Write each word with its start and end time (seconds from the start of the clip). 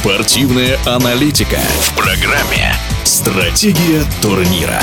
Спортивная 0.00 0.78
аналитика 0.86 1.58
в 1.80 1.96
программе 1.96 2.72
«Стратегия 3.02 4.04
турнира». 4.22 4.80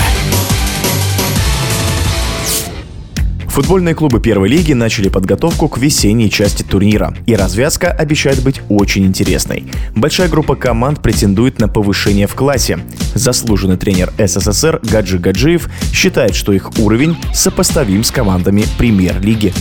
Футбольные 3.47 3.95
клубы 3.95 4.19
первой 4.19 4.49
лиги 4.49 4.73
начали 4.73 5.07
подготовку 5.07 5.69
к 5.69 5.77
весенней 5.77 6.29
части 6.29 6.63
турнира, 6.63 7.15
и 7.27 7.33
развязка 7.33 7.91
обещает 7.91 8.43
быть 8.43 8.61
очень 8.67 9.05
интересной. 9.05 9.71
Большая 9.95 10.27
группа 10.27 10.57
команд 10.57 11.01
претендует 11.01 11.59
на 11.59 11.69
повышение 11.69 12.27
в 12.27 12.35
классе. 12.35 12.79
Заслуженный 13.13 13.77
тренер 13.77 14.11
СССР 14.17 14.81
Гаджи 14.83 15.17
Гаджиев 15.17 15.69
считает, 15.93 16.35
что 16.35 16.51
их 16.51 16.77
уровень 16.77 17.15
сопоставим 17.33 18.03
с 18.03 18.11
командами 18.11 18.65
премьер-лиги. 18.77 19.53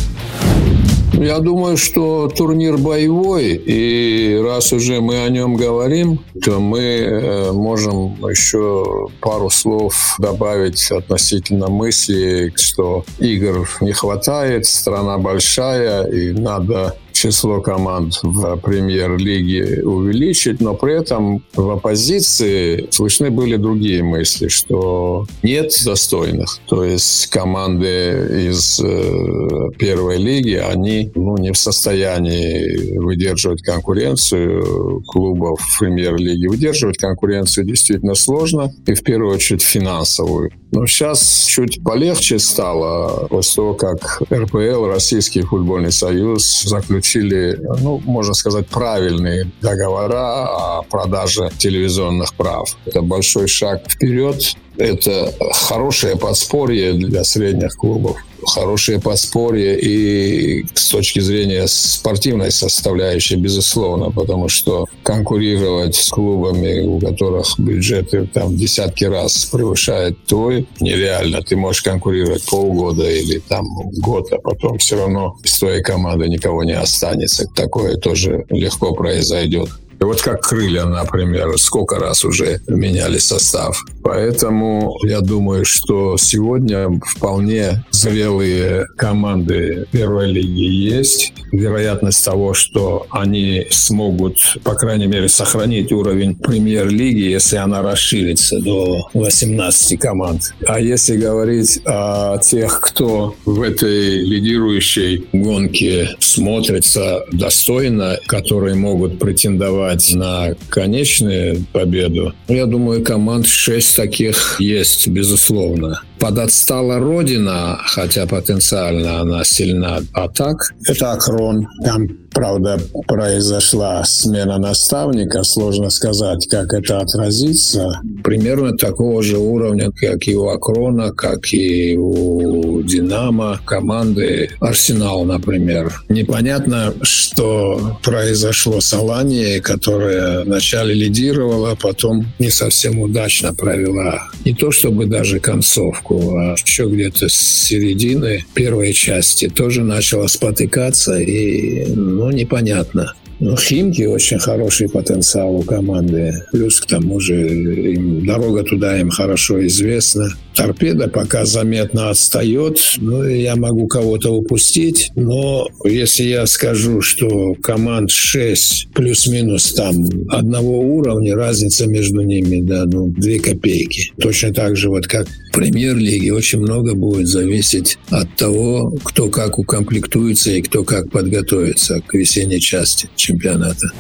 Я 1.13 1.39
думаю, 1.39 1.77
что 1.77 2.29
турнир 2.29 2.77
боевой, 2.77 3.55
и 3.55 4.41
раз 4.43 4.73
уже 4.73 5.01
мы 5.01 5.25
о 5.25 5.29
нем 5.29 5.57
говорим, 5.57 6.21
то 6.43 6.59
мы 6.59 6.81
э, 6.81 7.53
можем 7.53 8.15
еще 8.29 9.09
пару 9.21 9.49
слов 9.51 10.17
добавить 10.19 10.91
относительно 10.91 11.69
мысли, 11.69 12.53
что 12.57 13.05
игр 13.19 13.69
не 13.81 13.93
хватает, 13.93 14.67
страна 14.67 15.19
большая, 15.19 16.05
и 16.07 16.33
надо 16.33 16.97
число 17.25 17.63
команд 17.63 18.21
в 18.23 18.57
премьер-лиге 18.57 19.83
увеличить, 19.83 20.61
но 20.61 20.75
при 20.75 21.01
этом 21.01 21.43
в 21.55 21.71
оппозиции 21.71 22.87
слышны 22.91 23.31
были 23.31 23.57
другие 23.57 24.03
мысли, 24.03 24.49
что 24.49 25.25
нет 25.43 25.73
достойных. 25.87 26.61
То 26.69 26.85
есть 26.85 27.29
команды 27.29 28.49
из 28.51 28.79
э, 28.79 29.71
первой 29.79 30.19
лиги, 30.19 30.57
они 30.57 31.11
ну, 31.15 31.39
не 31.39 31.53
в 31.53 31.57
состоянии 31.57 32.99
выдерживать 32.99 33.63
конкуренцию 33.63 35.03
клубов 35.07 35.61
премьер-лиги. 35.81 36.47
Выдерживать 36.47 36.99
конкуренцию 36.99 37.65
действительно 37.65 38.15
сложно, 38.15 38.71
и 38.87 38.93
в 38.93 39.03
первую 39.03 39.35
очередь 39.35 39.63
финансовую. 39.63 40.51
Но 40.73 40.87
сейчас 40.87 41.47
чуть 41.47 41.83
полегче 41.83 42.39
стало 42.39 43.29
после 43.29 43.55
того, 43.55 43.75
как 43.75 44.23
РПЛ, 44.31 44.87
Российский 44.87 45.43
футбольный 45.43 45.93
союз, 45.93 46.63
заключил 46.65 47.14
заключили, 47.15 47.59
ну, 47.81 48.01
можно 48.05 48.35
сказать, 48.35 48.67
правильные 48.69 49.51
договора 49.61 50.79
о 50.79 50.83
продаже 50.83 51.51
телевизионных 51.59 52.35
прав. 52.35 52.77
Это 52.87 53.03
большой 53.03 53.49
шаг 53.49 53.83
вперед. 53.89 54.57
Это 54.77 55.33
хорошее 55.53 56.17
подспорье 56.17 56.93
для 56.95 57.25
средних 57.25 57.77
клубов 57.77 58.17
хорошее 58.47 59.01
подспорье 59.01 59.79
и 59.81 60.65
с 60.75 60.89
точки 60.89 61.21
зрения 61.21 61.67
спортивной 61.67 62.51
составляющей, 62.51 63.37
безусловно, 63.37 64.11
потому 64.11 64.49
что 64.49 64.87
конкурировать 65.03 65.97
с 65.97 66.11
клубами, 66.11 66.81
у 66.81 67.01
которых 67.01 67.59
бюджеты 67.59 68.29
там 68.33 68.57
десятки 68.57 69.05
раз 69.05 69.47
превышают 69.47 70.25
твой, 70.27 70.67
нереально. 70.81 71.43
Ты 71.43 71.57
можешь 71.57 71.83
конкурировать 71.83 72.45
полгода 72.47 73.09
или 73.11 73.39
там 73.39 73.67
год, 73.99 74.33
а 74.33 74.39
потом 74.39 74.79
все 74.79 74.97
равно 74.97 75.37
из 75.43 75.59
твоей 75.59 75.83
команды 75.83 76.29
никого 76.29 76.65
не 76.65 76.73
останется. 76.73 77.47
Такое 77.55 77.97
тоже 77.97 78.45
легко 78.51 78.93
произойдет. 78.95 79.69
Вот 80.05 80.23
как 80.23 80.43
крылья, 80.43 80.85
например, 80.85 81.57
сколько 81.59 81.99
раз 81.99 82.25
уже 82.25 82.61
меняли 82.69 83.19
состав. 83.19 83.85
Поэтому 84.03 84.97
я 85.03 85.21
думаю, 85.21 85.65
что 85.65 86.17
сегодня 86.19 86.89
вполне 87.07 87.85
зрелые 87.91 88.87
команды 88.97 89.87
первой 89.91 90.31
лиги 90.31 90.65
есть. 90.65 91.33
Вероятность 91.53 92.25
того, 92.25 92.53
что 92.53 93.07
они 93.11 93.67
смогут, 93.71 94.37
по 94.63 94.75
крайней 94.75 95.07
мере, 95.07 95.29
сохранить 95.29 95.93
уровень 95.93 96.35
премьер-лиги, 96.35 97.23
если 97.31 97.57
она 97.57 97.81
расширится 97.83 98.59
до 98.61 99.09
18 99.15 99.99
команд. 99.99 100.55
А 100.67 100.81
если 100.81 101.17
говорить 101.17 101.81
о 101.85 102.39
тех, 102.39 102.81
кто 102.81 103.35
в 103.45 103.63
этой 103.63 104.19
лидирующей 104.19 105.27
гонке 105.33 106.11
смотрится 106.19 107.25
достойно, 107.33 108.19
которые 108.27 108.75
могут 108.75 109.19
претендовать 109.19 109.94
претендовать 109.95 110.15
на 110.15 110.55
конечную 110.69 111.65
победу, 111.73 112.33
я 112.49 112.67
думаю, 112.67 113.05
команд 113.05 113.47
6 113.47 113.97
таких 113.97 114.61
есть, 114.61 115.09
безусловно. 115.09 116.01
Подотстала 116.19 116.99
Родина, 116.99 117.79
хотя 117.85 118.27
потенциально 118.27 119.21
она 119.21 119.45
сильна, 119.45 120.01
а 120.13 120.29
так 120.29 120.57
это 120.87 121.13
Акрон. 121.13 121.67
Там 121.85 122.09
Правда, 122.35 122.81
произошла 123.07 124.03
смена 124.05 124.59
наставника. 124.59 125.45
Сложно 125.45 125.89
сказать, 125.89 126.49
как 126.51 126.73
это 126.73 126.99
отразится. 126.99 128.01
Примерно 128.25 128.75
такого 128.75 129.23
же 129.23 129.37
уровня, 129.37 129.93
как 129.93 130.27
и 130.27 130.35
у 130.35 130.49
Акрона, 130.49 131.13
как 131.13 131.53
и 131.53 131.95
у 131.95 132.81
Динамо, 132.83 133.61
команды 133.67 134.49
Арсенал, 134.61 135.27
например. 135.27 135.93
Непонятно, 136.09 136.95
что 137.03 137.99
произошло 138.03 138.81
с 138.81 138.91
Аланией, 138.95 139.61
которая 139.61 140.43
вначале 140.45 140.95
лидировала, 140.95 141.73
а 141.73 141.77
потом 141.77 142.25
не 142.39 142.49
совсем 142.49 142.99
удачно 142.99 143.53
провела. 143.53 144.23
Не 144.47 144.55
то 144.55 144.71
чтобы 144.71 145.05
даже 145.05 145.39
концовку, 145.39 146.35
а 146.39 146.55
еще 146.55 146.87
где-то 146.87 147.29
с 147.29 147.35
середины 147.35 148.47
первой 148.55 148.95
части 148.95 149.51
тоже 149.51 149.83
начала 149.83 150.29
спотыкаться 150.29 151.19
и 151.19 151.85
ну, 151.95 152.31
непонятно. 152.31 153.13
Ну, 153.41 153.57
Химки 153.57 154.03
очень 154.03 154.39
хороший 154.39 154.89
потенциал 154.89 155.57
у 155.57 155.63
команды. 155.63 156.33
Плюс 156.53 156.81
к 156.81 156.87
тому 156.87 157.21
же 157.21 157.95
им, 157.95 158.25
дорога 158.27 158.63
туда 158.63 158.99
им 158.99 159.11
хорошо 159.11 159.67
известна. 159.67 160.29
Торпеда 160.55 161.09
пока 161.09 161.45
заметно 161.45 162.11
отстает. 162.11 162.79
Ну, 162.99 163.25
я 163.25 163.57
могу 163.57 163.89
кого-то 163.89 164.33
упустить. 164.33 165.11
Но 165.17 165.69
если 165.85 166.25
я 166.25 166.47
скажу, 166.47 167.01
что 167.01 167.55
команд 167.61 168.11
6 168.11 168.89
плюс-минус 168.95 169.73
там 169.73 169.97
одного 170.29 170.81
уровня, 170.81 171.35
разница 171.35 171.87
между 171.87 172.21
ними, 172.21 172.61
да, 172.61 172.85
ну, 172.85 173.09
2 173.09 173.39
копейки. 173.39 174.13
Точно 174.21 174.55
так 174.55 174.77
же, 174.77 174.91
вот 174.91 175.07
как 175.07 175.27
в 175.27 175.55
премьер-лиге, 175.55 176.33
очень 176.33 176.61
много 176.61 176.95
будет 176.95 177.27
зависеть 177.27 177.99
от 178.11 178.35
того, 178.37 178.97
кто 179.03 179.29
как 179.29 179.59
укомплектуется 179.59 180.53
и 180.53 180.63
кто 180.63 180.85
как 180.85 181.11
подготовится 181.11 182.01
к 182.07 182.15
весенней 182.15 182.61
части 182.61 183.09
чемпионата. 183.25 183.91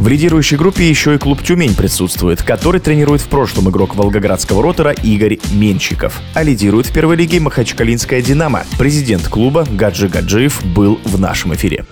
В 0.00 0.08
лидирующей 0.08 0.56
группе 0.56 0.88
еще 0.88 1.14
и 1.14 1.18
клуб 1.18 1.44
«Тюмень» 1.44 1.76
присутствует, 1.76 2.42
который 2.42 2.80
тренирует 2.80 3.20
в 3.20 3.28
прошлом 3.28 3.70
игрок 3.70 3.94
волгоградского 3.94 4.60
ротора 4.60 4.90
Игорь 4.90 5.38
Менщиков. 5.52 6.20
А 6.34 6.42
лидирует 6.42 6.86
в 6.86 6.92
первой 6.92 7.14
лиге 7.14 7.38
Махачкалинская 7.38 8.20
«Динамо». 8.20 8.64
Президент 8.78 9.28
клуба 9.28 9.64
Гаджи 9.70 10.08
Гаджиев 10.08 10.60
был 10.74 11.00
в 11.04 11.20
нашем 11.20 11.54
эфире. 11.54 11.84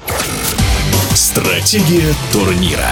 Стратегия 1.14 2.12
турнира. 2.32 2.90